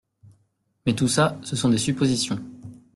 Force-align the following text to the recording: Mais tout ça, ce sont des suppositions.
Mais 0.87 0.95
tout 0.95 1.07
ça, 1.07 1.37
ce 1.43 1.55
sont 1.55 1.69
des 1.69 1.77
suppositions. 1.77 2.39